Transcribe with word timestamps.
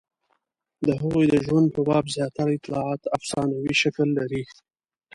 د 0.85 0.87
هغوی 1.01 1.25
د 1.29 1.35
ژوند 1.45 1.67
په 1.75 1.81
باب 1.87 2.05
زیاتره 2.15 2.51
اطلاعات 2.57 3.01
افسانوي 3.17 3.73
شکل 3.81 4.07
لري. 4.19 4.43